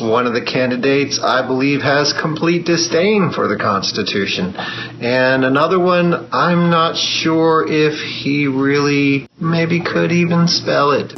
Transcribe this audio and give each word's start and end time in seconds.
one 0.00 0.26
of 0.26 0.32
the 0.32 0.44
candidates, 0.44 1.20
I 1.22 1.46
believe, 1.46 1.82
has 1.82 2.12
complete 2.20 2.64
disdain 2.64 3.30
for 3.34 3.48
the 3.48 3.56
Constitution. 3.56 4.54
And 4.56 5.44
another 5.44 5.78
one, 5.78 6.28
I'm 6.32 6.70
not 6.70 6.96
sure 6.96 7.66
if 7.68 7.98
he 8.00 8.46
really 8.46 9.28
maybe 9.40 9.80
could 9.80 10.12
even 10.12 10.46
spell 10.48 10.92
it. 10.92 11.12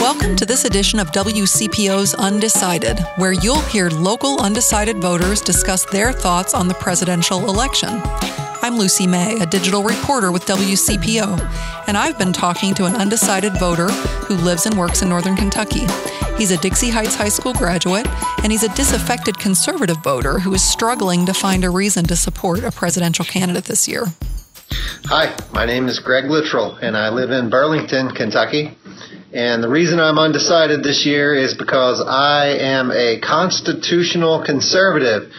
Welcome 0.00 0.36
to 0.36 0.46
this 0.46 0.64
edition 0.64 0.98
of 0.98 1.12
WCPO's 1.12 2.14
Undecided, 2.14 3.00
where 3.16 3.32
you'll 3.32 3.60
hear 3.60 3.90
local 3.90 4.40
undecided 4.40 4.98
voters 4.98 5.40
discuss 5.40 5.84
their 5.86 6.12
thoughts 6.12 6.54
on 6.54 6.68
the 6.68 6.74
presidential 6.74 7.48
election. 7.48 8.00
I'm 8.68 8.76
Lucy 8.76 9.06
May, 9.06 9.40
a 9.40 9.46
digital 9.46 9.82
reporter 9.82 10.30
with 10.30 10.44
WCPO, 10.44 11.88
and 11.88 11.96
I've 11.96 12.18
been 12.18 12.34
talking 12.34 12.74
to 12.74 12.84
an 12.84 12.96
undecided 12.96 13.58
voter 13.58 13.88
who 13.88 14.34
lives 14.34 14.66
and 14.66 14.78
works 14.78 15.00
in 15.00 15.08
Northern 15.08 15.36
Kentucky. 15.36 15.86
He's 16.36 16.50
a 16.50 16.58
Dixie 16.58 16.90
Heights 16.90 17.14
High 17.14 17.30
School 17.30 17.54
graduate, 17.54 18.06
and 18.42 18.52
he's 18.52 18.64
a 18.64 18.74
disaffected 18.74 19.38
conservative 19.38 19.96
voter 20.04 20.40
who 20.40 20.52
is 20.52 20.62
struggling 20.62 21.24
to 21.24 21.32
find 21.32 21.64
a 21.64 21.70
reason 21.70 22.04
to 22.08 22.14
support 22.14 22.62
a 22.62 22.70
presidential 22.70 23.24
candidate 23.24 23.64
this 23.64 23.88
year. 23.88 24.04
Hi, 25.06 25.34
my 25.50 25.64
name 25.64 25.88
is 25.88 25.98
Greg 26.00 26.24
Littrell, 26.24 26.78
and 26.82 26.94
I 26.94 27.08
live 27.08 27.30
in 27.30 27.48
Burlington, 27.48 28.10
Kentucky. 28.10 28.76
And 29.32 29.64
the 29.64 29.70
reason 29.70 29.98
I'm 29.98 30.18
undecided 30.18 30.82
this 30.82 31.06
year 31.06 31.34
is 31.34 31.56
because 31.56 32.04
I 32.06 32.48
am 32.48 32.90
a 32.90 33.18
constitutional 33.20 34.44
conservative. 34.44 35.32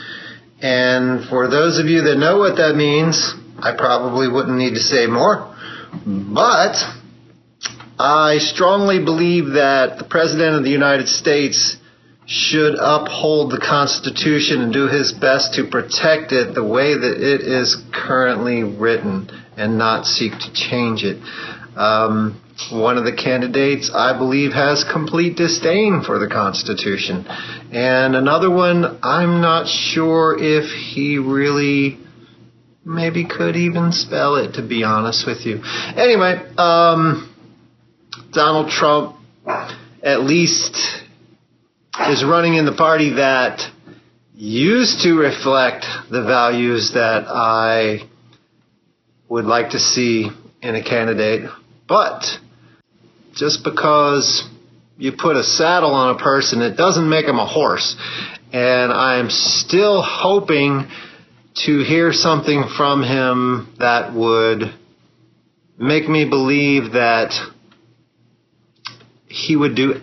And 0.62 1.28
for 1.30 1.48
those 1.48 1.80
of 1.80 1.86
you 1.86 2.02
that 2.04 2.18
know 2.18 2.38
what 2.38 2.58
that 2.58 2.76
means, 2.76 3.34
I 3.58 3.76
probably 3.78 4.28
wouldn't 4.28 4.58
need 4.58 4.74
to 4.76 4.82
say 4.82 5.08
more. 5.08 5.56
But 6.06 6.76
I 7.98 8.38
strongly 8.40 9.04
believe 9.04 9.54
that 9.54 9.98
the 9.98 10.04
President 10.04 10.56
of 10.56 10.64
the 10.64 10.70
United 10.70 11.08
States 11.08 11.78
should 12.26 12.76
uphold 12.80 13.52
the 13.52 13.58
Constitution 13.58 14.62
and 14.62 14.72
do 14.72 14.88
his 14.88 15.12
best 15.14 15.56
to 15.56 15.66
protect 15.66 16.32
it 16.32 16.54
the 16.54 16.64
way 16.64 16.94
that 16.94 17.18
it 17.18 17.42
is 17.42 17.76
currently 17.92 18.64
written 18.64 19.30
and 19.58 19.78
not 19.78 20.06
seek 20.06 20.34
to 20.34 20.54
change 20.54 21.04
it. 21.04 21.18
Um, 21.80 22.42
one 22.74 22.98
of 22.98 23.06
the 23.06 23.16
candidates, 23.16 23.90
I 23.94 24.18
believe, 24.18 24.52
has 24.52 24.84
complete 24.92 25.38
disdain 25.38 26.04
for 26.06 26.20
the 26.20 26.28
Constitution. 26.28 27.26
And 27.26 28.16
another 28.16 28.52
one, 28.52 29.00
I'm 29.02 29.40
not 29.40 29.68
sure 29.68 30.36
if 30.38 30.70
he 30.70 31.18
really 31.18 31.98
maybe 32.84 33.26
could 33.26 33.56
even 33.56 33.94
spell 33.94 34.36
it, 34.36 34.56
to 34.56 34.62
be 34.62 34.84
honest 34.84 35.26
with 35.26 35.46
you. 35.46 35.62
Anyway, 35.64 36.44
um, 36.58 37.34
Donald 38.34 38.70
Trump 38.70 39.16
at 40.04 40.22
least 40.22 40.76
is 42.08 42.26
running 42.26 42.56
in 42.56 42.66
the 42.66 42.76
party 42.76 43.16
that 43.16 43.62
used 44.36 45.04
to 45.04 45.14
reflect 45.14 45.86
the 46.12 46.24
values 46.24 46.92
that 46.94 47.26
I 47.28 48.10
would 49.30 49.46
like 49.46 49.70
to 49.72 49.80
see 49.80 50.30
in 50.62 50.76
a 50.76 50.84
candidate. 50.84 51.50
But 51.90 52.24
just 53.34 53.64
because 53.64 54.48
you 54.98 55.14
put 55.18 55.36
a 55.36 55.44
saddle 55.44 55.94
on 55.96 56.16
a 56.16 56.20
person, 56.20 56.62
it 56.62 56.78
doesn't 56.78 57.10
make 57.10 57.26
him 57.26 57.40
a 57.40 57.46
horse. 57.46 57.96
And 58.54 58.94
I'm 58.94 59.30
still 59.30 60.02
hoping 60.04 60.88
to 61.66 61.84
hear 61.84 62.14
something 62.14 62.66
from 62.78 63.02
him 63.02 63.74
that 63.80 64.14
would 64.14 64.74
make 65.80 66.08
me 66.08 66.30
believe 66.30 66.94
that 66.94 67.34
he 69.28 69.56
would 69.56 69.76
do 69.76 70.02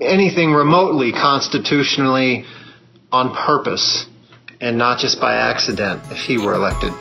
anything 0.00 0.52
remotely 0.52 1.12
constitutionally 1.12 2.44
on 3.12 3.34
purpose 3.34 4.06
and 4.60 4.78
not 4.78 4.98
just 4.98 5.20
by 5.20 5.34
accident 5.34 6.02
if 6.10 6.18
he 6.18 6.38
were 6.38 6.54
elected. 6.54 6.92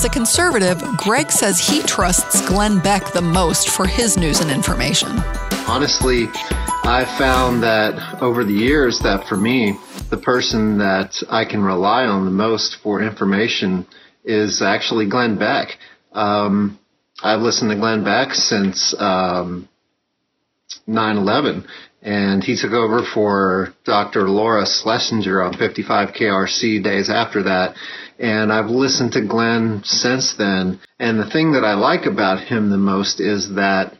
As 0.00 0.06
a 0.06 0.08
conservative, 0.08 0.82
Greg 0.96 1.30
says 1.30 1.60
he 1.60 1.82
trusts 1.82 2.40
Glenn 2.48 2.78
Beck 2.78 3.12
the 3.12 3.20
most 3.20 3.68
for 3.68 3.86
his 3.86 4.16
news 4.16 4.40
and 4.40 4.50
information. 4.50 5.10
Honestly, 5.68 6.26
I 6.32 7.04
found 7.18 7.62
that 7.64 8.22
over 8.22 8.42
the 8.42 8.54
years 8.54 8.98
that 9.00 9.28
for 9.28 9.36
me, 9.36 9.78
the 10.08 10.16
person 10.16 10.78
that 10.78 11.22
I 11.28 11.44
can 11.44 11.62
rely 11.62 12.06
on 12.06 12.24
the 12.24 12.30
most 12.30 12.78
for 12.82 13.02
information 13.02 13.86
is 14.24 14.62
actually 14.62 15.06
Glenn 15.06 15.38
Beck. 15.38 15.76
Um, 16.14 16.78
I've 17.22 17.42
listened 17.42 17.70
to 17.70 17.76
Glenn 17.76 18.02
Beck 18.02 18.32
since 18.32 18.94
um, 18.98 19.68
9/11, 20.88 21.66
and 22.00 22.42
he 22.42 22.56
took 22.56 22.72
over 22.72 23.02
for 23.02 23.74
Dr. 23.84 24.30
Laura 24.30 24.64
Schlesinger 24.64 25.42
on 25.42 25.58
55 25.58 26.14
KRC 26.14 26.82
days 26.82 27.10
after 27.10 27.42
that. 27.42 27.74
And 28.20 28.52
I've 28.52 28.68
listened 28.68 29.12
to 29.12 29.26
Glenn 29.26 29.80
since 29.82 30.34
then. 30.36 30.78
And 30.98 31.18
the 31.18 31.30
thing 31.30 31.52
that 31.52 31.64
I 31.64 31.74
like 31.74 32.04
about 32.04 32.44
him 32.44 32.68
the 32.68 32.76
most 32.76 33.18
is 33.18 33.54
that 33.54 33.94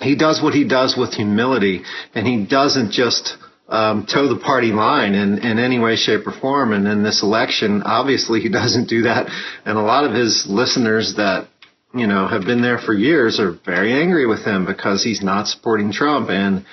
he 0.00 0.16
does 0.16 0.42
what 0.42 0.52
he 0.52 0.68
does 0.68 0.96
with 0.96 1.14
humility, 1.14 1.82
and 2.14 2.26
he 2.26 2.44
doesn't 2.44 2.92
just 2.92 3.36
um, 3.68 4.06
toe 4.06 4.28
the 4.28 4.40
party 4.40 4.72
line 4.72 5.14
in, 5.14 5.38
in 5.38 5.58
any 5.58 5.78
way, 5.78 5.96
shape, 5.96 6.26
or 6.26 6.32
form. 6.32 6.72
And 6.72 6.86
in 6.86 7.02
this 7.02 7.22
election, 7.22 7.82
obviously, 7.84 8.40
he 8.40 8.48
doesn't 8.60 8.88
do 8.88 9.02
that. 9.02 9.28
And 9.64 9.78
a 9.78 9.82
lot 9.82 10.04
of 10.04 10.12
his 10.12 10.46
listeners 10.46 11.14
that 11.16 11.48
you 11.94 12.06
know 12.06 12.26
have 12.28 12.42
been 12.42 12.62
there 12.62 12.78
for 12.78 12.92
years 12.92 13.40
are 13.40 13.58
very 13.64 13.92
angry 13.92 14.26
with 14.26 14.44
him 14.44 14.66
because 14.66 15.02
he's 15.02 15.22
not 15.22 15.46
supporting 15.46 15.92
Trump. 15.92 16.28
And 16.28 16.66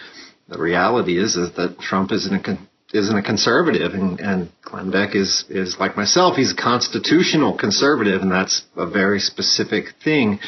the 0.49 0.59
reality 0.59 1.17
is 1.17 1.35
is 1.35 1.55
that 1.55 1.79
Trump 1.79 2.11
isn't 2.11 2.33
a 2.33 2.43
con- 2.43 2.67
isn't 2.93 3.15
a 3.15 3.21
conservative, 3.21 3.93
and, 3.93 4.19
and 4.19 4.49
Beck 4.91 5.15
is 5.15 5.45
is 5.49 5.77
like 5.79 5.95
myself. 5.95 6.35
He's 6.35 6.53
a 6.53 6.61
constitutional 6.61 7.57
conservative, 7.57 8.21
and 8.21 8.31
that's 8.31 8.63
a 8.75 8.87
very 8.87 9.19
specific 9.19 9.93
thing. 10.03 10.39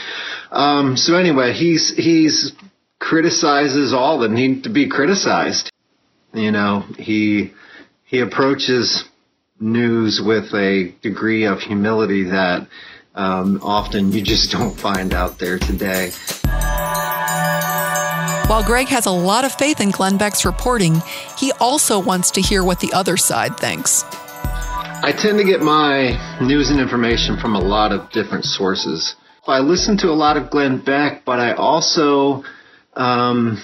Um, 0.51 0.97
so 0.97 1.15
anyway, 1.15 1.53
he's 1.53 1.93
he's 1.95 2.53
criticizes 2.99 3.93
all 3.93 4.19
that 4.19 4.31
need 4.31 4.63
to 4.63 4.69
be 4.69 4.89
criticized. 4.89 5.71
You 6.33 6.51
know, 6.51 6.83
he 6.97 7.53
he 8.05 8.19
approaches 8.19 9.03
news 9.59 10.21
with 10.23 10.53
a 10.53 10.95
degree 11.01 11.45
of 11.45 11.59
humility 11.59 12.23
that 12.25 12.67
um, 13.13 13.59
often 13.61 14.11
you 14.11 14.23
just 14.23 14.51
don't 14.51 14.79
find 14.79 15.13
out 15.13 15.37
there 15.39 15.59
today. 15.59 16.11
While 18.51 18.65
Greg 18.65 18.89
has 18.89 19.05
a 19.05 19.11
lot 19.11 19.45
of 19.45 19.53
faith 19.53 19.79
in 19.79 19.91
Glenn 19.91 20.17
Beck's 20.17 20.43
reporting, 20.43 21.01
he 21.37 21.53
also 21.61 21.97
wants 21.97 22.31
to 22.31 22.41
hear 22.41 22.65
what 22.65 22.81
the 22.81 22.91
other 22.91 23.15
side 23.15 23.55
thinks. 23.55 24.03
I 24.03 25.13
tend 25.17 25.37
to 25.37 25.45
get 25.45 25.61
my 25.61 26.37
news 26.41 26.69
and 26.69 26.81
information 26.81 27.37
from 27.37 27.55
a 27.55 27.61
lot 27.61 27.93
of 27.93 28.11
different 28.11 28.43
sources. 28.43 29.15
I 29.47 29.59
listen 29.59 29.95
to 29.99 30.07
a 30.07 30.19
lot 30.19 30.35
of 30.35 30.49
Glenn 30.49 30.83
Beck, 30.83 31.23
but 31.23 31.39
I 31.39 31.53
also 31.53 32.43
um, 32.93 33.57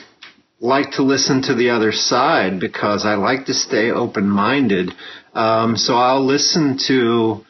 like 0.62 0.92
to 0.92 1.04
listen 1.04 1.42
to 1.42 1.54
the 1.54 1.72
other 1.72 1.92
side 1.92 2.62
because 2.62 3.06
I 3.06 3.16
like 3.16 3.48
to 3.48 3.54
stay 3.54 3.92
open 3.92 4.30
minded. 4.30 4.94
Um, 5.34 5.76
so 5.76 5.96
I'll 5.98 6.26
listen 6.26 6.78
to 6.88 7.46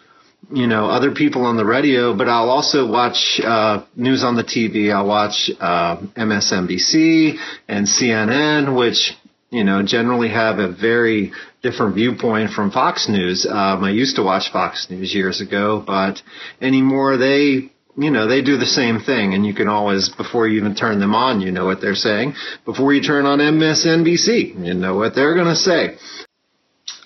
you 0.51 0.67
know 0.67 0.87
other 0.87 1.11
people 1.11 1.45
on 1.45 1.57
the 1.57 1.65
radio, 1.65 2.15
but 2.15 2.27
I'll 2.27 2.49
also 2.49 2.89
watch 2.89 3.39
uh, 3.43 3.83
news 3.95 4.23
on 4.23 4.35
the 4.35 4.43
TV. 4.43 4.93
I'll 4.93 5.07
watch 5.07 5.49
uh, 5.59 5.97
MSNBC 6.15 7.37
and 7.67 7.87
CNN, 7.87 8.77
which 8.77 9.13
you 9.49 9.63
know 9.63 9.83
generally 9.83 10.29
have 10.29 10.59
a 10.59 10.71
very 10.71 11.31
different 11.61 11.95
viewpoint 11.95 12.51
from 12.51 12.71
Fox 12.71 13.09
News. 13.09 13.45
Um, 13.45 13.83
I 13.83 13.91
used 13.91 14.15
to 14.15 14.23
watch 14.23 14.51
Fox 14.51 14.87
News 14.89 15.13
years 15.13 15.41
ago, 15.41 15.83
but 15.85 16.21
anymore 16.61 17.17
they 17.17 17.71
you 17.97 18.11
know, 18.11 18.27
they 18.27 18.43
do 18.43 18.57
the 18.57 18.65
same 18.65 18.99
thing, 18.99 19.33
and 19.33 19.43
you 19.45 19.55
can 19.55 19.67
always, 19.67 20.09
before 20.09 20.47
you 20.47 20.59
even 20.59 20.75
turn 20.75 20.99
them 20.99 21.15
on, 21.15 21.41
you 21.41 21.51
know 21.51 21.65
what 21.65 21.81
they're 21.81 21.95
saying. 21.95 22.35
Before 22.63 22.93
you 22.93 23.01
turn 23.01 23.25
on 23.25 23.39
MSNBC, 23.39 24.63
you 24.63 24.75
know 24.75 24.95
what 24.95 25.15
they're 25.15 25.33
going 25.33 25.47
to 25.47 25.55
say. 25.55 25.97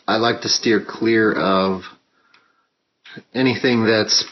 I 0.06 0.18
like 0.18 0.42
to 0.42 0.50
steer 0.50 0.84
clear 0.86 1.32
of 1.32 1.84
anything 3.34 3.86
that's 3.86 4.26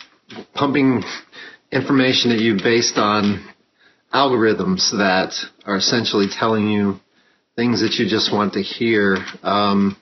pumping 0.53 1.03
information 1.71 2.31
at 2.31 2.39
you 2.39 2.57
based 2.61 2.97
on 2.97 3.45
algorithms 4.13 4.91
that 4.91 5.33
are 5.65 5.77
essentially 5.77 6.27
telling 6.31 6.69
you 6.69 6.99
things 7.55 7.81
that 7.81 7.93
you 7.99 8.09
just 8.09 8.33
want 8.33 8.53
to 8.53 8.61
hear. 8.61 9.17
Um, 9.43 9.97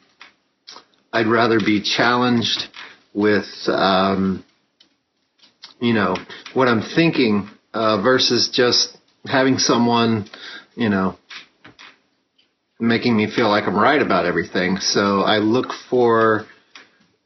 I'd 1.12 1.28
rather 1.28 1.60
be 1.60 1.82
challenged 1.82 2.68
with, 3.14 3.48
um, 3.68 4.46
you 5.80 5.94
know, 5.94 6.16
what 6.54 6.68
I'm 6.68 6.82
thinking 6.82 7.50
uh, 7.74 8.02
versus 8.02 8.50
just 8.54 8.98
having 9.26 9.58
someone, 9.58 10.30
you 10.76 10.90
know, 10.90 11.18
making 12.80 13.18
me 13.18 13.30
feel 13.34 13.50
like 13.50 13.64
I'm 13.66 13.76
right 13.76 14.02
about 14.02 14.26
everything. 14.26 14.78
So 14.78 15.22
I 15.22 15.38
look 15.38 15.68
for 15.90 16.46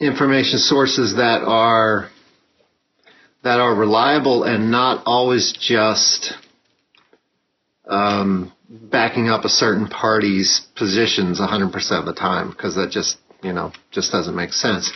information 0.02 0.58
sources 0.58 1.16
that 1.16 1.44
are 1.46 2.10
that 3.44 3.60
are 3.60 3.74
reliable 3.74 4.44
and 4.44 4.72
not 4.72 5.04
always 5.06 5.54
just 5.60 6.34
um, 7.88 8.52
backing 8.70 9.30
up 9.30 9.46
a 9.46 9.50
certain 9.50 9.88
party's 9.88 10.68
positions 10.76 11.40
100% 11.40 12.00
of 12.00 12.06
the 12.06 12.14
time 12.14 12.50
because 12.50 12.76
that 12.76 12.90
just 12.92 13.18
you 13.44 13.54
know 13.54 13.72
just 13.92 14.12
doesn't 14.12 14.36
make 14.36 14.54
sense. 14.54 14.92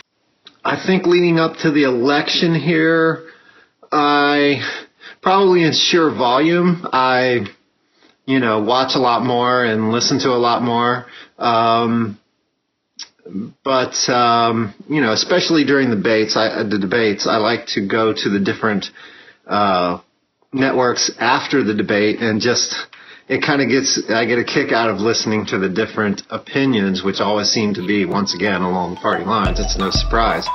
I 0.64 0.82
think 0.84 1.06
leading 1.06 1.38
up 1.38 1.58
to 1.58 1.70
the 1.70 1.84
election 1.84 2.54
here, 2.54 3.28
I 3.92 4.60
probably 5.22 5.62
in 5.62 5.72
sheer 5.72 6.10
volume, 6.10 6.86
I 6.92 7.46
you 8.24 8.40
know 8.40 8.62
watch 8.62 8.96
a 8.96 8.98
lot 8.98 9.24
more 9.24 9.64
and 9.64 9.92
listen 9.92 10.18
to 10.20 10.30
a 10.30 10.40
lot 10.40 10.62
more. 10.62 11.06
Um, 11.38 12.18
but 13.64 13.94
um, 14.08 14.74
you 14.88 15.00
know, 15.00 15.12
especially 15.12 15.64
during 15.64 15.90
the 15.90 15.96
debates, 15.96 16.36
I, 16.36 16.62
the 16.62 16.78
debates, 16.78 17.26
I 17.26 17.36
like 17.36 17.66
to 17.74 17.86
go 17.86 18.12
to 18.12 18.28
the 18.30 18.40
different 18.40 18.86
uh, 19.46 20.00
networks 20.52 21.10
after 21.18 21.62
the 21.62 21.74
debate 21.74 22.20
and 22.20 22.40
just 22.40 22.74
it 23.28 23.42
kind 23.44 23.60
of 23.60 23.68
gets 23.68 24.00
I 24.08 24.24
get 24.24 24.38
a 24.38 24.44
kick 24.44 24.72
out 24.72 24.88
of 24.88 24.98
listening 24.98 25.46
to 25.46 25.58
the 25.58 25.68
different 25.68 26.22
opinions, 26.30 27.02
which 27.02 27.20
always 27.20 27.48
seem 27.48 27.74
to 27.74 27.86
be 27.86 28.04
once 28.04 28.34
again 28.34 28.62
along 28.62 28.96
party 28.96 29.24
lines. 29.24 29.58
It's 29.58 29.76
no 29.76 29.90
surprise. 29.90 30.46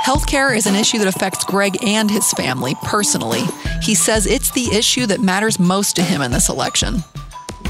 Healthcare 0.00 0.56
is 0.56 0.66
an 0.66 0.76
issue 0.76 0.98
that 0.98 1.08
affects 1.08 1.44
Greg 1.44 1.82
and 1.84 2.08
his 2.08 2.30
family 2.32 2.76
personally. 2.84 3.42
He 3.82 3.96
says 3.96 4.26
it's 4.26 4.52
the 4.52 4.72
issue 4.72 5.06
that 5.06 5.20
matters 5.20 5.58
most 5.58 5.96
to 5.96 6.02
him 6.02 6.22
in 6.22 6.30
this 6.30 6.48
election. 6.48 7.02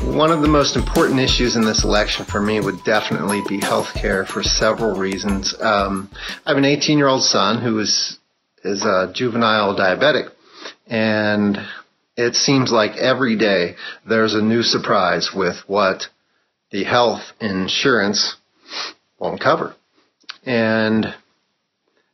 One 0.02 0.30
of 0.30 0.40
the 0.42 0.48
most 0.48 0.76
important 0.76 1.20
issues 1.20 1.56
in 1.56 1.64
this 1.64 1.84
election 1.84 2.24
for 2.24 2.40
me 2.40 2.60
would 2.60 2.82
definitely 2.84 3.42
be 3.48 3.58
healthcare 3.58 4.26
for 4.26 4.42
several 4.42 4.98
reasons. 4.98 5.54
Um, 5.60 6.10
I 6.44 6.50
have 6.50 6.58
an 6.58 6.64
18 6.64 6.98
year 6.98 7.08
old 7.08 7.22
son 7.22 7.62
who 7.62 7.78
is 7.78 8.18
is 8.64 8.84
a 8.84 9.12
juvenile 9.14 9.76
diabetic, 9.76 10.30
and 10.86 11.58
it 12.16 12.34
seems 12.34 12.72
like 12.72 12.96
every 12.96 13.36
day 13.36 13.76
there's 14.08 14.34
a 14.34 14.42
new 14.42 14.62
surprise 14.62 15.30
with 15.34 15.56
what 15.66 16.08
the 16.70 16.84
health 16.84 17.22
insurance 17.40 18.36
won't 19.18 19.40
cover. 19.40 19.74
And 20.44 21.14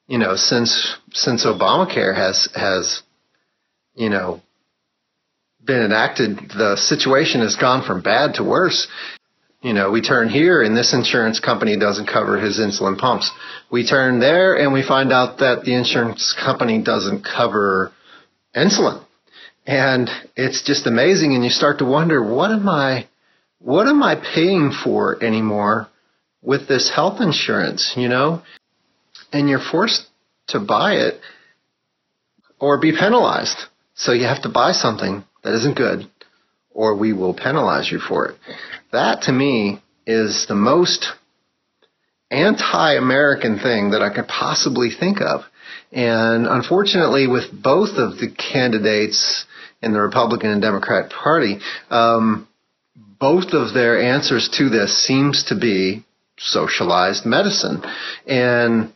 you 0.06 0.19
know, 0.19 0.37
since 0.37 0.96
since 1.12 1.46
Obamacare 1.46 2.14
has 2.14 2.49
has 2.55 3.02
you 3.94 4.11
know 4.11 4.43
been 5.64 5.82
enacted, 5.82 6.36
the 6.36 6.76
situation 6.76 7.40
has 7.40 7.56
gone 7.56 7.84
from 7.86 8.02
bad 8.02 8.34
to 8.34 8.44
worse. 8.44 8.88
You 9.62 9.72
know, 9.72 9.90
we 9.90 10.02
turn 10.02 10.28
here 10.28 10.60
and 10.62 10.76
this 10.76 10.92
insurance 10.92 11.38
company 11.38 11.78
doesn't 11.78 12.06
cover 12.06 12.38
his 12.38 12.58
insulin 12.58 12.98
pumps. 12.98 13.30
We 13.70 13.86
turn 13.86 14.18
there 14.18 14.54
and 14.54 14.72
we 14.72 14.82
find 14.82 15.12
out 15.12 15.38
that 15.38 15.62
the 15.64 15.74
insurance 15.74 16.34
company 16.38 16.82
doesn't 16.82 17.24
cover 17.24 17.92
insulin. 18.56 19.04
And 19.64 20.10
it's 20.36 20.64
just 20.64 20.86
amazing 20.88 21.34
and 21.34 21.44
you 21.44 21.50
start 21.50 21.78
to 21.78 21.84
wonder, 21.84 22.22
what 22.22 22.50
am 22.50 22.68
I, 22.68 23.06
what 23.60 23.86
am 23.86 24.02
I 24.02 24.16
paying 24.16 24.72
for 24.72 25.22
anymore 25.22 25.88
with 26.42 26.66
this 26.66 26.90
health 26.92 27.20
insurance, 27.20 27.94
you 27.96 28.08
know? 28.08 28.42
And 29.32 29.48
you're 29.48 29.60
forced 29.60 30.06
to 30.48 30.58
buy 30.58 30.94
it 30.94 31.20
or 32.58 32.80
be 32.80 32.90
penalized. 32.90 33.58
So 33.94 34.12
you 34.12 34.24
have 34.24 34.42
to 34.42 34.48
buy 34.48 34.72
something 34.72 35.24
that 35.42 35.54
isn't 35.54 35.76
good 35.76 36.08
or 36.74 36.96
we 36.96 37.12
will 37.12 37.34
penalize 37.34 37.90
you 37.90 37.98
for 37.98 38.26
it. 38.26 38.36
That 38.92 39.22
to 39.22 39.32
me 39.32 39.82
is 40.06 40.46
the 40.48 40.54
most 40.54 41.06
anti-American 42.30 43.58
thing 43.58 43.90
that 43.90 44.02
I 44.02 44.14
could 44.14 44.26
possibly 44.26 44.90
think 44.90 45.20
of. 45.20 45.42
And 45.92 46.46
unfortunately, 46.46 47.26
with 47.26 47.44
both 47.52 47.98
of 47.98 48.18
the 48.18 48.30
candidates 48.30 49.44
in 49.82 49.92
the 49.92 50.00
Republican 50.00 50.50
and 50.50 50.62
Democrat 50.62 51.10
Party, 51.10 51.58
um, 51.90 52.48
both 52.96 53.52
of 53.52 53.74
their 53.74 54.00
answers 54.00 54.48
to 54.58 54.68
this 54.70 55.06
seems 55.06 55.44
to 55.44 55.58
be 55.58 56.04
socialized 56.38 57.26
medicine. 57.26 57.82
And 58.26 58.92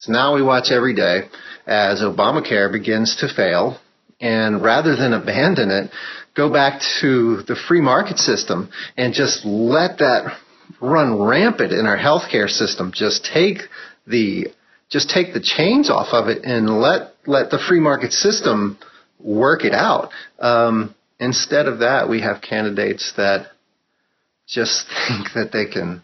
so 0.00 0.12
now 0.12 0.34
we 0.34 0.42
watch 0.42 0.70
every 0.70 0.94
day 0.94 1.28
as 1.66 2.00
Obamacare 2.00 2.72
begins 2.72 3.16
to 3.20 3.32
fail. 3.32 3.78
And 4.20 4.62
rather 4.62 4.96
than 4.96 5.12
abandon 5.12 5.70
it, 5.70 5.90
go 6.34 6.52
back 6.52 6.80
to 7.00 7.42
the 7.46 7.56
free 7.68 7.80
market 7.80 8.18
system 8.18 8.70
and 8.96 9.14
just 9.14 9.44
let 9.44 9.98
that 9.98 10.38
run 10.80 11.20
rampant 11.20 11.72
in 11.72 11.86
our 11.86 11.96
healthcare 11.96 12.48
system. 12.48 12.92
Just 12.94 13.28
take 13.32 13.58
the 14.06 14.48
just 14.90 15.10
take 15.10 15.34
the 15.34 15.40
chains 15.40 15.90
off 15.90 16.08
of 16.12 16.28
it 16.28 16.44
and 16.44 16.80
let 16.80 17.14
let 17.26 17.50
the 17.50 17.58
free 17.68 17.80
market 17.80 18.12
system 18.12 18.78
work 19.20 19.64
it 19.64 19.74
out. 19.74 20.10
Um, 20.38 20.94
instead 21.20 21.66
of 21.66 21.80
that, 21.80 22.08
we 22.08 22.20
have 22.22 22.40
candidates 22.40 23.12
that 23.16 23.48
just 24.46 24.86
think 25.08 25.28
that 25.34 25.52
they 25.52 25.66
can, 25.66 26.02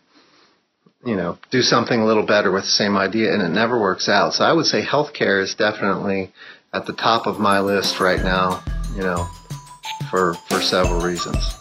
you 1.05 1.16
know, 1.16 1.38
do 1.50 1.62
something 1.62 1.99
a 1.99 2.06
little 2.06 2.26
better 2.26 2.50
with 2.52 2.64
the 2.64 2.69
same 2.69 2.96
idea, 2.96 3.32
and 3.32 3.43
it 3.43 3.50
never 3.50 3.81
works 3.81 4.08
out. 4.08 4.34
So 4.34 4.44
I 4.44 4.52
would 4.52 4.66
say 4.66 4.84
healthcare 4.84 5.43
is 5.43 5.55
definitely 5.55 6.32
at 6.75 6.87
the 6.87 6.93
top 6.93 7.26
of 7.26 7.38
my 7.38 7.61
list 7.61 8.00
right 8.00 8.23
now. 8.23 8.62
You 8.94 9.03
know, 9.03 9.29
for 10.11 10.35
for 10.49 10.61
several 10.61 11.00
reasons. 11.00 11.55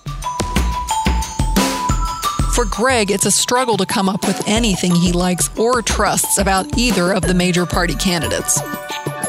For 2.53 2.65
Greg, 2.65 3.09
it's 3.09 3.25
a 3.25 3.31
struggle 3.31 3.77
to 3.77 3.85
come 3.85 4.07
up 4.07 4.27
with 4.27 4.47
anything 4.47 4.93
he 4.93 5.11
likes 5.11 5.49
or 5.57 5.81
trusts 5.81 6.37
about 6.37 6.77
either 6.77 7.11
of 7.11 7.23
the 7.23 7.33
major 7.33 7.65
party 7.65 7.95
candidates. 7.95 8.61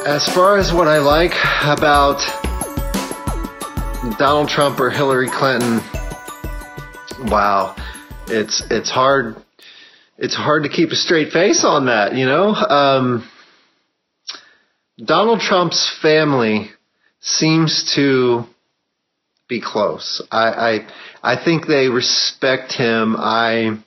As 0.07 0.29
far 0.29 0.59
as 0.59 0.75
what 0.75 0.89
I 0.89 0.99
like 0.99 1.33
about 1.63 2.19
Donald 4.19 4.51
Trump 4.51 4.79
or 4.79 4.91
Hillary 4.91 5.31
Clinton, 5.31 5.81
wow, 7.31 7.75
it's 8.27 8.63
it's 8.71 8.91
hard 8.91 9.37
it's 10.19 10.35
hard 10.35 10.65
to 10.65 10.69
keep 10.69 10.91
a 10.91 10.97
straight 10.97 11.33
face 11.33 11.65
on 11.65 11.87
that, 11.87 12.15
you 12.15 12.27
know. 12.27 12.55
Um, 12.55 13.27
Donald 15.03 15.41
Trump's 15.41 15.93
family 16.01 16.71
seems 17.21 17.93
to 17.97 18.45
be 19.49 19.61
close. 19.61 20.23
I, 20.31 20.87
I 21.23 21.33
I 21.35 21.45
think 21.45 21.67
they 21.67 21.89
respect 21.89 22.73
him. 22.73 23.17
I 23.19 23.79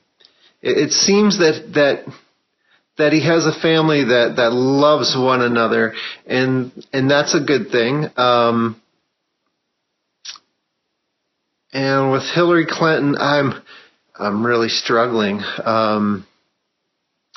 it, 0.61 0.77
it 0.77 0.91
seems 0.91 1.39
that 1.39 1.71
that 1.75 2.13
that 2.97 3.13
he 3.13 3.25
has 3.25 3.45
a 3.45 3.57
family 3.59 4.03
that 4.03 4.33
that 4.35 4.51
loves 4.51 5.15
one 5.17 5.41
another, 5.41 5.93
and 6.25 6.71
and 6.91 7.09
that's 7.09 7.33
a 7.33 7.39
good 7.39 7.69
thing. 7.71 8.07
Um, 8.17 8.81
and 11.71 12.11
with 12.11 12.23
Hillary 12.23 12.65
Clinton, 12.69 13.15
I'm 13.17 13.61
I'm 14.19 14.45
really 14.45 14.69
struggling. 14.69 15.41
Um, 15.63 16.27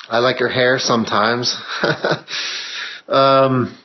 I 0.09 0.19
like 0.19 0.39
her 0.39 0.49
hair 0.49 0.77
sometimes. 0.77 1.55
um, 3.11 3.77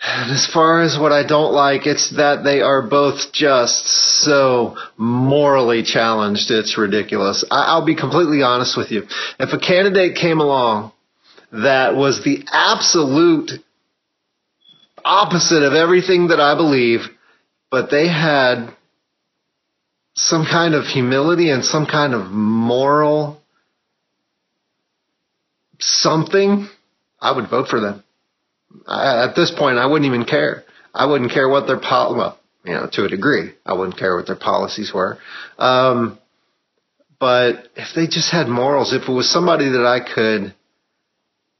and 0.00 0.30
as 0.32 0.46
far 0.52 0.82
as 0.82 0.98
what 0.98 1.12
I 1.12 1.26
don't 1.26 1.52
like, 1.52 1.86
it's 1.86 2.16
that 2.16 2.44
they 2.44 2.60
are 2.60 2.82
both 2.82 3.32
just 3.32 3.86
so 4.22 4.76
morally 4.96 5.82
challenged. 5.82 6.50
It's 6.50 6.78
ridiculous. 6.78 7.44
I- 7.50 7.78
will 7.78 7.86
be 7.86 7.96
completely 7.96 8.42
honest 8.42 8.76
with 8.76 8.90
you. 8.90 9.02
If 9.38 9.52
a 9.52 9.58
candidate 9.58 10.16
came 10.16 10.40
along 10.40 10.92
that 11.52 11.94
was 11.94 12.22
the 12.24 12.44
absolute 12.50 13.50
opposite 15.04 15.62
of 15.62 15.74
everything 15.74 16.28
that 16.28 16.40
I 16.40 16.56
believe, 16.56 17.00
but 17.70 17.90
they 17.90 18.08
had 18.08 18.74
some 20.14 20.44
kind 20.44 20.74
of 20.74 20.84
humility 20.84 21.50
and 21.50 21.64
some 21.64 21.86
kind 21.86 22.14
of 22.14 22.30
moral 22.30 23.40
something, 25.78 26.68
I 27.20 27.32
would 27.32 27.48
vote 27.48 27.68
for 27.68 27.80
them. 27.80 28.04
I, 28.86 29.24
at 29.24 29.34
this 29.36 29.52
point, 29.56 29.78
I 29.78 29.86
wouldn't 29.86 30.06
even 30.06 30.24
care. 30.24 30.64
I 30.94 31.06
wouldn't 31.06 31.32
care 31.32 31.48
what 31.48 31.66
their 31.66 31.80
pol 31.80 32.16
well, 32.16 32.38
you 32.64 32.72
know, 32.72 32.88
to 32.92 33.04
a 33.04 33.08
degree, 33.08 33.52
I 33.64 33.74
wouldn't 33.74 33.98
care 33.98 34.16
what 34.16 34.26
their 34.26 34.36
policies 34.36 34.92
were. 34.94 35.18
Um, 35.58 36.18
but 37.18 37.68
if 37.76 37.94
they 37.94 38.06
just 38.06 38.30
had 38.30 38.48
morals, 38.48 38.92
if 38.92 39.08
it 39.08 39.12
was 39.12 39.30
somebody 39.30 39.70
that 39.70 39.86
I 39.86 40.00
could 40.00 40.54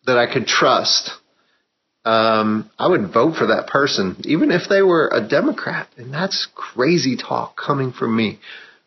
that 0.07 0.19
I 0.19 0.33
could 0.33 0.47
trust, 0.47 1.11
um, 2.05 2.71
I 2.79 2.89
would 2.89 3.13
vote 3.13 3.37
for 3.37 3.49
that 3.49 3.67
person, 3.67 4.17
even 4.25 4.53
if 4.53 4.69
they 4.69 4.83
were 4.83 5.09
a 5.09 5.27
Democrat. 5.27 5.89
And 5.97 6.15
that's 6.15 6.47
crazy 6.55 7.17
talk 7.17 7.57
coming 7.57 7.93
from 7.93 8.17
me. 8.17 8.39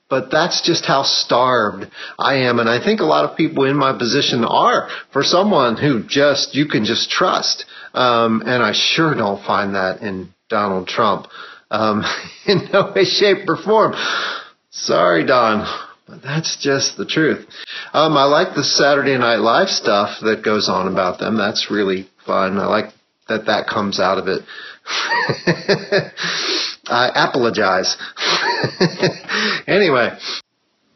But 0.09 0.31
that's 0.31 0.61
just 0.61 0.85
how 0.85 1.03
starved 1.03 1.85
I 2.17 2.47
am. 2.47 2.59
And 2.59 2.67
I 2.67 2.83
think 2.83 2.99
a 2.99 3.05
lot 3.05 3.29
of 3.29 3.37
people 3.37 3.65
in 3.65 3.75
my 3.77 3.97
position 3.97 4.43
are 4.43 4.89
for 5.13 5.23
someone 5.23 5.77
who 5.77 6.03
just, 6.03 6.55
you 6.55 6.67
can 6.67 6.83
just 6.83 7.11
trust. 7.11 7.65
Um, 7.93 8.41
and 8.45 8.63
I 8.63 8.73
sure 8.73 9.13
don't 9.13 9.45
find 9.45 9.75
that 9.75 10.01
in 10.01 10.33
Donald 10.49 10.87
Trump. 10.87 11.27
Um, 11.71 12.03
in 12.47 12.69
no 12.73 12.91
way, 12.95 13.05
shape, 13.05 13.47
or 13.47 13.57
form. 13.57 13.93
Sorry, 14.71 15.25
Don, 15.25 15.65
but 16.07 16.21
that's 16.21 16.57
just 16.61 16.97
the 16.97 17.05
truth. 17.05 17.47
Um, 17.93 18.17
I 18.17 18.25
like 18.25 18.55
the 18.55 18.63
Saturday 18.63 19.17
Night 19.17 19.39
Live 19.39 19.69
stuff 19.69 20.19
that 20.21 20.43
goes 20.43 20.69
on 20.69 20.91
about 20.91 21.19
them. 21.19 21.37
That's 21.37 21.69
really 21.69 22.09
fun. 22.25 22.57
I 22.57 22.65
like 22.65 22.93
that 23.27 23.45
that 23.45 23.67
comes 23.67 23.99
out 23.99 24.17
of 24.17 24.27
it. 24.27 24.41
I 26.89 27.27
apologize. 27.29 27.95
anyway, 29.67 30.17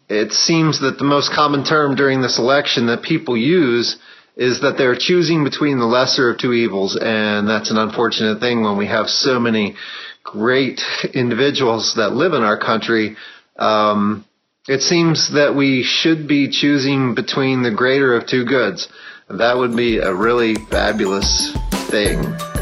it 0.09 0.31
seems 0.31 0.81
that 0.81 0.97
the 0.97 1.03
most 1.03 1.31
common 1.33 1.63
term 1.63 1.95
during 1.95 2.21
this 2.21 2.37
election 2.37 2.87
that 2.87 3.03
people 3.03 3.37
use 3.37 3.97
is 4.35 4.61
that 4.61 4.77
they're 4.77 4.97
choosing 4.97 5.43
between 5.43 5.77
the 5.77 5.85
lesser 5.85 6.31
of 6.31 6.39
two 6.39 6.53
evils, 6.53 6.97
and 6.99 7.47
that's 7.47 7.69
an 7.69 7.77
unfortunate 7.77 8.39
thing 8.39 8.63
when 8.63 8.77
we 8.77 8.87
have 8.87 9.07
so 9.07 9.39
many 9.39 9.75
great 10.23 10.81
individuals 11.13 11.93
that 11.97 12.13
live 12.13 12.33
in 12.33 12.41
our 12.41 12.57
country. 12.57 13.15
Um, 13.57 14.25
it 14.67 14.81
seems 14.81 15.33
that 15.33 15.55
we 15.55 15.83
should 15.83 16.27
be 16.27 16.49
choosing 16.49 17.15
between 17.15 17.63
the 17.63 17.71
greater 17.71 18.15
of 18.15 18.27
two 18.27 18.45
goods. 18.45 18.87
That 19.29 19.57
would 19.57 19.75
be 19.75 19.97
a 19.97 20.13
really 20.13 20.55
fabulous 20.55 21.53
thing. 21.89 22.52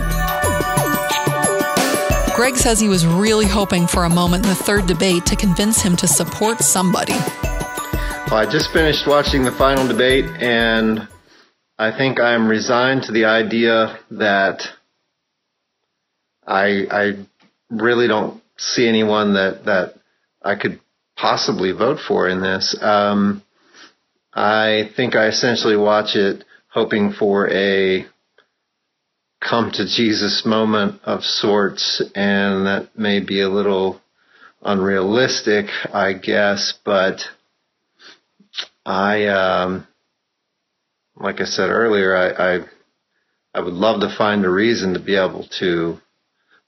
Greg 2.41 2.57
says 2.57 2.79
he 2.79 2.89
was 2.89 3.05
really 3.05 3.45
hoping 3.45 3.85
for 3.85 4.05
a 4.05 4.09
moment 4.09 4.43
in 4.43 4.49
the 4.49 4.55
third 4.55 4.87
debate 4.87 5.27
to 5.27 5.35
convince 5.35 5.79
him 5.79 5.95
to 5.95 6.07
support 6.07 6.61
somebody. 6.61 7.13
Well, 7.13 8.33
I 8.33 8.47
just 8.51 8.73
finished 8.73 9.05
watching 9.05 9.43
the 9.43 9.51
final 9.51 9.87
debate, 9.87 10.25
and 10.25 11.07
I 11.77 11.95
think 11.95 12.19
I'm 12.19 12.47
resigned 12.47 13.03
to 13.03 13.11
the 13.11 13.25
idea 13.25 13.99
that 14.09 14.63
I 16.47 16.87
I 16.89 17.25
really 17.69 18.07
don't 18.07 18.41
see 18.57 18.87
anyone 18.89 19.35
that 19.35 19.65
that 19.65 19.93
I 20.41 20.55
could 20.55 20.79
possibly 21.15 21.73
vote 21.73 21.99
for 21.99 22.27
in 22.27 22.41
this. 22.41 22.75
Um, 22.81 23.43
I 24.33 24.89
think 24.95 25.15
I 25.15 25.27
essentially 25.27 25.77
watch 25.77 26.15
it 26.15 26.43
hoping 26.69 27.13
for 27.13 27.47
a 27.51 28.07
come 29.41 29.71
to 29.71 29.85
Jesus 29.85 30.43
moment 30.45 31.01
of 31.03 31.23
sorts, 31.23 32.01
and 32.15 32.67
that 32.67 32.89
may 32.97 33.19
be 33.19 33.41
a 33.41 33.49
little 33.49 33.99
unrealistic, 34.61 35.65
I 35.91 36.13
guess, 36.13 36.73
but 36.85 37.21
I, 38.85 39.25
um, 39.27 39.87
like 41.15 41.41
I 41.41 41.45
said 41.45 41.69
earlier, 41.69 42.15
I, 42.15 42.55
I, 42.55 42.59
I 43.53 43.61
would 43.61 43.73
love 43.73 44.01
to 44.01 44.15
find 44.15 44.45
a 44.45 44.49
reason 44.49 44.93
to 44.93 44.99
be 44.99 45.15
able 45.15 45.47
to 45.59 45.97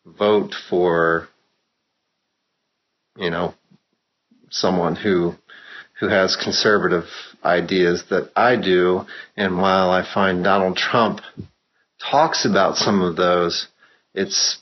vote 0.06 0.54
for, 0.70 1.30
you 3.18 3.30
know, 3.30 3.54
someone 4.50 4.96
who 4.96 5.36
who 6.00 6.10
has 6.10 6.36
conservative 6.36 7.06
ideas 7.46 8.04
that 8.10 8.30
I 8.36 8.58
do, 8.58 9.06
and 9.38 9.58
while 9.58 9.90
I 9.90 10.04
find 10.14 10.44
Donald 10.44 10.76
Trump 10.76 11.22
talks 12.10 12.46
about 12.46 12.76
some 12.76 13.02
of 13.02 13.16
those, 13.16 13.68
it's 14.14 14.60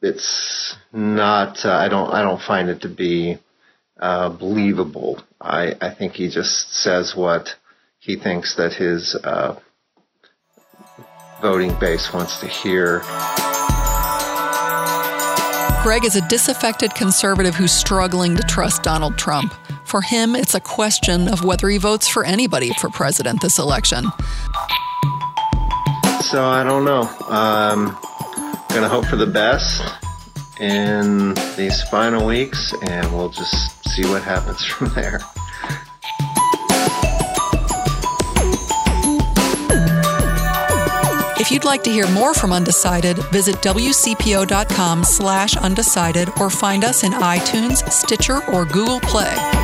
it's 0.00 0.76
not. 0.92 1.64
Uh, 1.64 1.72
I 1.72 1.88
don't. 1.88 2.10
I 2.12 2.22
don't 2.22 2.42
find 2.42 2.68
it 2.68 2.82
to 2.82 2.88
be 2.88 3.38
uh, 3.98 4.30
believable. 4.30 5.22
I 5.40 5.74
I 5.80 5.94
think 5.94 6.14
he 6.14 6.28
just 6.28 6.74
says 6.74 7.14
what 7.16 7.48
he 7.98 8.16
thinks 8.16 8.56
that 8.56 8.72
his 8.72 9.14
uh, 9.22 9.58
voting 11.40 11.78
base 11.78 12.12
wants 12.12 12.40
to 12.40 12.48
hear. 12.48 13.00
Greg 15.82 16.04
is 16.04 16.14
a 16.14 16.28
disaffected 16.28 16.94
conservative 16.94 17.56
who's 17.56 17.72
struggling 17.72 18.36
to 18.36 18.42
trust 18.44 18.84
Donald 18.84 19.18
Trump. 19.18 19.52
For 19.84 20.00
him, 20.00 20.36
it's 20.36 20.54
a 20.54 20.60
question 20.60 21.26
of 21.26 21.44
whether 21.44 21.68
he 21.68 21.78
votes 21.78 22.06
for 22.06 22.24
anybody 22.24 22.72
for 22.74 22.88
president 22.88 23.40
this 23.40 23.58
election. 23.58 24.04
So 26.22 26.44
I 26.44 26.62
don't 26.64 26.84
know. 26.84 27.02
Um, 27.28 27.98
Going 28.72 28.84
to 28.84 28.88
hope 28.88 29.04
for 29.04 29.16
the 29.16 29.26
best 29.26 29.82
in 30.58 31.34
these 31.58 31.82
final 31.90 32.26
weeks, 32.26 32.72
and 32.88 33.12
we'll 33.14 33.28
just 33.28 33.86
see 33.86 34.02
what 34.06 34.22
happens 34.22 34.64
from 34.64 34.88
there. 34.94 35.20
If 41.38 41.50
you'd 41.50 41.64
like 41.66 41.82
to 41.84 41.90
hear 41.90 42.08
more 42.12 42.32
from 42.32 42.50
Undecided, 42.50 43.18
visit 43.30 43.56
wcpo.com 43.56 45.04
slash 45.04 45.54
undecided 45.58 46.30
or 46.40 46.48
find 46.48 46.82
us 46.82 47.04
in 47.04 47.12
iTunes, 47.12 47.86
Stitcher, 47.90 48.40
or 48.50 48.64
Google 48.64 49.00
Play. 49.00 49.61